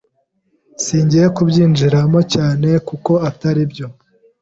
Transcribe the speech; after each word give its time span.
Singiye 0.83 1.27
kubyinjiramo 1.35 2.19
cyane 2.33 2.69
kuko 2.87 3.11
atari 3.29 3.63
byo 3.71 3.87